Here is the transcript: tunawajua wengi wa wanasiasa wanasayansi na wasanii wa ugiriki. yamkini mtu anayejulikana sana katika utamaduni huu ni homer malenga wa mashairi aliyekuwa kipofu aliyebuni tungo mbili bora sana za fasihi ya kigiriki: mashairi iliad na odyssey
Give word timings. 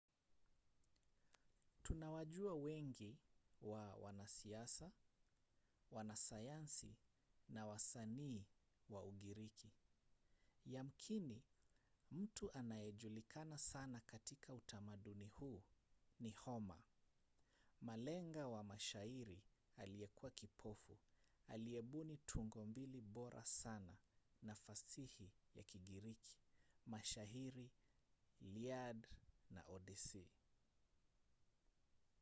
tunawajua 1.83 2.55
wengi 2.55 3.17
wa 3.61 3.95
wanasiasa 3.95 4.91
wanasayansi 5.91 6.95
na 7.49 7.65
wasanii 7.67 8.43
wa 8.89 9.03
ugiriki. 9.05 9.71
yamkini 10.65 11.41
mtu 12.11 12.51
anayejulikana 12.53 13.57
sana 13.57 13.99
katika 13.99 14.53
utamaduni 14.53 15.25
huu 15.25 15.63
ni 16.19 16.31
homer 16.31 16.81
malenga 17.81 18.47
wa 18.47 18.63
mashairi 18.63 19.41
aliyekuwa 19.77 20.31
kipofu 20.31 20.97
aliyebuni 21.47 22.17
tungo 22.25 22.65
mbili 22.65 23.01
bora 23.01 23.45
sana 23.45 23.97
za 24.41 24.55
fasihi 24.55 25.31
ya 25.55 25.63
kigiriki: 25.63 26.37
mashairi 26.85 27.71
iliad 28.39 29.07
na 29.49 29.63
odyssey 29.67 30.27